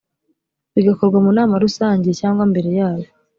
bigakorwa 0.73 1.17
mu 1.25 1.31
nama 1.37 1.53
rusange 1.63 2.09
cyangwa 2.19 2.43
mbere 2.51 2.69
yayo 2.79 3.07